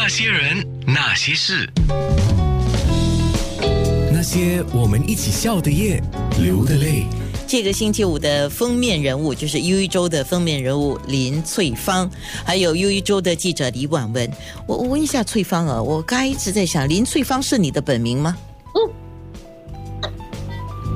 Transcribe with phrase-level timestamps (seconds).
[0.00, 1.68] 那些人，那些事，
[4.12, 6.00] 那些我们一起笑的夜，
[6.40, 7.04] 流的泪。
[7.48, 12.08] 这个星期五的封面人物就是优一周的封面人物林翠芳，
[12.46, 14.30] 还有优一周的记者李婉文。
[14.68, 18.36] 我我问一下翠芳啊，我刚一直在想，林翠芳是你的本名吗？
[18.74, 18.80] 嗯，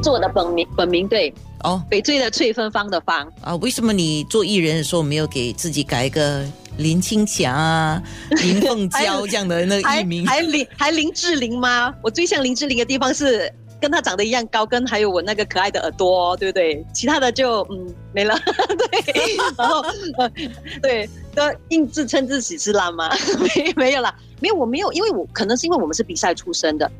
[0.04, 1.34] 是我的本名，本名对。
[1.64, 6.46] 哦，翡翠的翠芬芳的芳啊，为什么你做艺人的时候没有给自己改一个
[6.78, 10.26] 林青霞啊、林凤娇这样的那个艺名？
[10.26, 11.94] 还林还林志玲吗？
[12.02, 16.84] 我最像林志玲的地方是跟她长得一样高，跟还有我那个可爱的耳朵，对不对？
[16.94, 18.38] 其他的就嗯没了。
[19.06, 19.84] 对， 然后
[20.18, 20.30] 呃
[20.82, 26.90] 对，都硬自称自己是辣妈， 没没有啦，没有，我没有，因为我可能是因为我们是比赛出身的。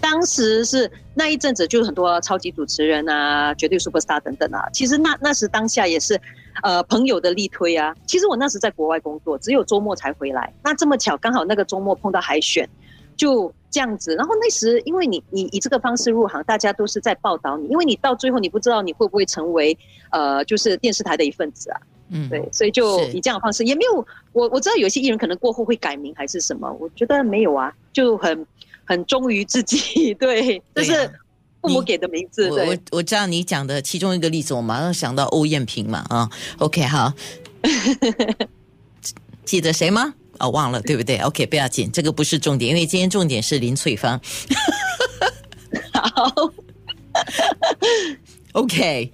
[0.00, 4.68] 当时是那一阵子，就是很多超级主持人啊，绝对 super star 等等啊。
[4.72, 6.20] 其实那那时当下也是，
[6.62, 7.94] 呃，朋友的力推啊。
[8.06, 10.52] 其实我那时在国外工作，只有周末才回来。
[10.62, 12.68] 那这么巧，刚好那个周末碰到海选，
[13.16, 14.14] 就这样子。
[14.14, 19.76] 然后那时因为你你以这个方式入行，大家都是在报道你，因为你到最后你不知道你会不会成为
[20.10, 21.80] 呃，就是电视台的一份子啊。
[22.10, 28.46] 嗯，对，所以就以这样的方式，也没有我我知道有些艺人可能过后会改名还是什么，我觉得没有啊，就很。
[28.84, 31.08] 很忠于自己， 对，这是
[31.62, 32.50] 父母给的名字。
[32.50, 37.12] 我我我知道你讲的其中一个例子，我马上想到欧艳萍嘛，啊，OK，好，
[39.46, 40.12] 记得谁吗？
[40.38, 41.18] 哦，忘了，对不对？
[41.24, 44.20] OK，不要紧，这个不是重点，因为今天重点是林翠芳。
[45.94, 46.52] 好，
[48.52, 49.12] OK。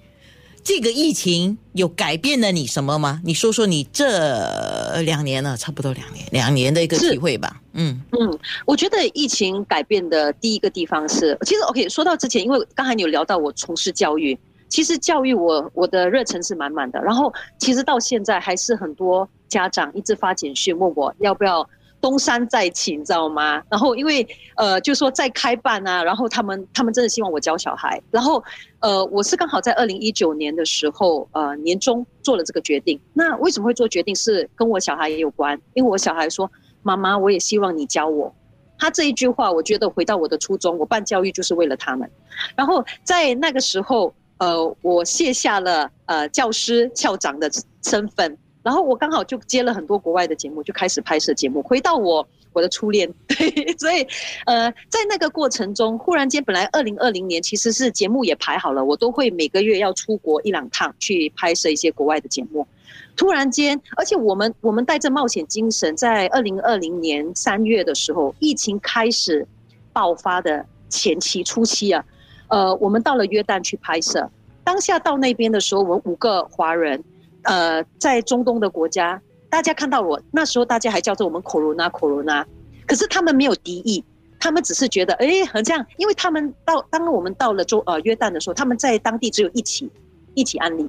[0.61, 3.21] 这个疫情有改变了你什么吗？
[3.23, 7.58] 你说说你这两年了，差不多两年，两年的一个体会吧。
[7.73, 21.67] 嗯嗯，我觉得疫情改变的第一个地方是，其实 OK，说到之前，因为刚才你有聊到我从事教育，其实教育我我的热忱是满满的，然后其实到现在还是很多家长一直发简讯问我要不要。
[22.01, 23.61] 东山再起，你知道吗？
[23.69, 28.01] 然后因为呃，就说再开办啊，然后他们他们真的希望我教小孩。
[28.09, 28.41] 然后
[28.79, 32.97] 呃，我是刚好在二零一九年的时候，呃，年终做了这个决定。
[33.11, 34.15] 那为什么会做决定？
[34.15, 35.59] 是跟我小孩也有关。
[35.73, 36.49] 因为我小孩说
[36.83, 38.33] ：“妈妈，我也希望你教我。”
[38.77, 42.09] 他这一句话，我觉得回到我的初衷，我办教育就是为了他们。
[42.55, 47.51] 然后在那个时候，呃，我卸下了呃教师校长的
[47.83, 48.37] 身份。
[48.61, 51.61] 然后我刚好就接了很多国外的节目，就开始拍摄节目。
[51.61, 53.09] 回到我我的初恋，
[53.79, 54.05] 所以
[54.45, 62.67] 呃，在那个过程中，忽然间本来二零二零年其实是节目也排好了，我都会每个月要出国一两趟去拍摄一些国外的节目。
[63.15, 69.47] 突然间，而且我们我们带着冒险精神，在二零二零年三月的时候，疫情开始
[69.93, 72.03] 爆发的前期初期啊，
[72.49, 74.29] 呃，我们到了约旦去拍摄。
[74.63, 77.01] 当下到那边的时候，我们五个华人。
[77.43, 82.45] 呃，在中东的国家，大家看到我那时候，大家还叫做我们 “corona corona”，
[82.85, 84.03] 可是他们没有敌意，
[84.39, 89.89] 他们只是觉得，哎，很这样，因为他们到当我们到了中呃约旦的时候，他们在当地只有一起
[90.33, 90.87] 一起案例，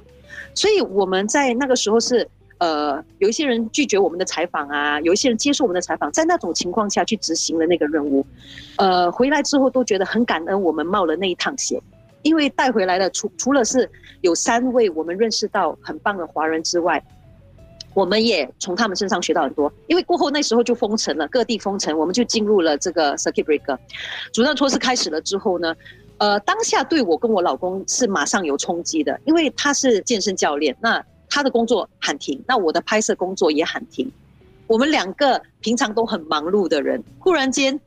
[0.53, 2.27] 所以我们在那个时候是
[2.59, 8.25] 呃有一些人拒绝我们的采访啊，有一些人接受我们的采访，在那种情况下去执行了那个任务，
[8.77, 11.81] 呃，回来之后都觉得很感恩，我们冒了那一趟险。
[12.23, 13.89] 因为带回来的除除了是
[14.21, 17.03] 有三位我们认识到很棒的华人之外，
[17.93, 19.71] 我们也从他们身上学到很多。
[19.87, 23.77] 因为过后那时候就封城了，各地封城，我们就进入了这个 circuit breaker。
[24.31, 25.75] 主战措施开始了之后呢，
[26.17, 34.11] 呃，当下对我跟我老公是马上有冲击的，因为他是健身教练，那他的工作喊停，那我的拍摄工作也喊停。
[34.67, 37.77] 我们两个平常都很忙碌的人，忽然间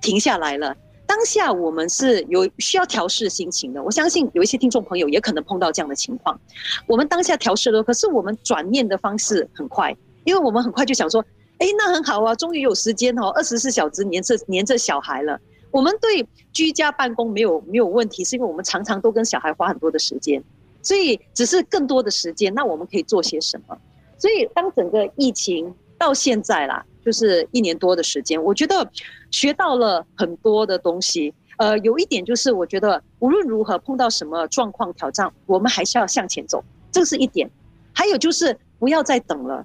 [0.00, 0.76] 停下来了。
[1.08, 6.38] 当下我们是有需要调试心情的，我相信有一些听众朋友也可能碰到这样的情况。
[6.86, 11.24] 我们当下调试了，可是我们转念的方式很快，因为我们很快就想说，
[11.56, 15.40] 哎，那很好啊，终于有时间哦，二十四小时黏着黏着小孩了。
[15.70, 20.44] 我们对居家办公没有没有问题，是因为我们常常都跟小孩花很多的时间，
[20.82, 23.74] 所以只是更多的时间，那我们可以做些什么？
[24.18, 26.84] 所以当整个疫情到现在啦。
[27.08, 28.86] 就是一年多的时间，我觉得
[29.30, 31.32] 学到了很多的东西。
[31.56, 36.62] 呃，有一点就是，我觉得无论如何碰到什么状况挑战，我们还是要向前走，
[36.92, 37.50] 这个是一点。
[37.94, 39.64] 还有就是不要再等了，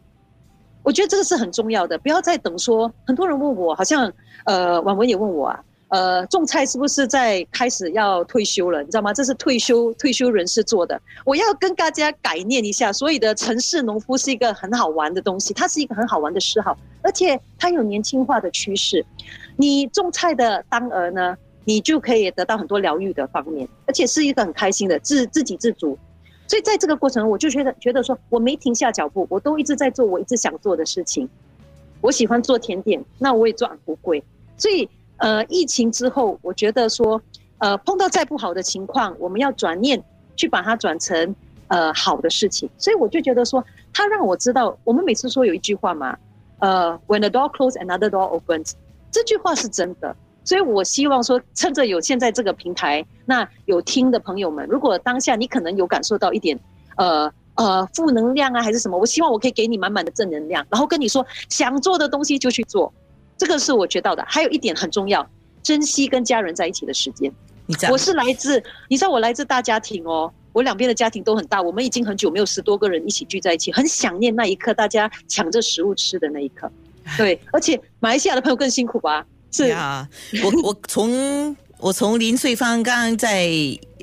[0.84, 2.58] 我觉得这个是很重要的，不要再等。
[2.58, 4.10] 说很多人问我，好像
[4.46, 5.62] 呃，婉文也问我啊。
[5.94, 8.82] 呃，种菜是不是在开始要退休了？
[8.82, 9.14] 你知道吗？
[9.14, 11.00] 这是退休退休人士做的。
[11.24, 19.06] 我要跟大家改念一下，所有的城市农夫是一个很好玩的东西，它是一个很好玩的嗜好，而且它有年轻化的趋势。
[19.56, 25.96] 你种菜的当儿呢，你就可以得到很多疗愈的方面，而且是一个很开心的自自给自足。
[26.48, 31.30] 所以在这个过程，我就觉得觉得说我没停下脚步，我都一直在做我一直想做的事情。
[32.02, 34.24] 我喜欢做甜点，那我也做不贵。
[34.58, 34.90] 所以
[35.24, 37.22] 呃，疫情之后，我觉得说，
[37.60, 40.04] 呃，碰到再不好的情况，我们要转念
[40.36, 41.34] 去把它转成
[41.70, 42.70] 呃好的事情。
[42.78, 46.18] 所以我就觉得说，他让我知道，我们每次说有一句话嘛，
[46.60, 48.74] 呃，When the door closes, another door opens，
[49.12, 50.14] 这句话是真的。
[50.44, 56.60] 所以我希望说，趁着有现在这个平台，那有听的朋友们，如果当下你可能有感受到一点，
[56.98, 57.32] 呃。
[57.56, 58.98] 呃，负能量啊，还是什么？
[58.98, 62.92] 我希望我可以给你满满的正能量，然后跟你说，想做的东西就去做，
[63.44, 64.24] 这个是我学到的。
[64.26, 65.30] 还有一点很重要，
[65.62, 67.30] 珍惜跟家人在一起的时间。
[67.66, 76.72] 你，我是来自，你知道我来自大家庭哦，我两边的家庭都很大，我们已经很久没有十多个人一起聚在一起，很想念那一刻，大家抢着食物吃的那一刻。
[77.18, 79.26] 对， 而且马来西亚的朋友更辛苦吧？
[79.52, 80.08] 是啊，
[80.42, 81.54] 我 我从。
[81.84, 83.50] 我从林翠芳刚刚在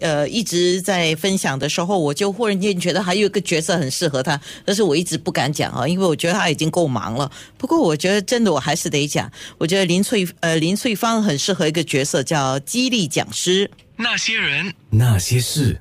[0.03, 7.33] 呃一直在分享的时候，我就忽然间觉得还有一个角色很适合她，但是我一直不敢讲啊，因为我觉得她已经够忙了。
[7.57, 13.71] 不过我觉得真的我还是得讲，我觉得林翠呃林翠芳很适合一个角色叫激励讲师。
[13.97, 15.81] 那些人，那些事。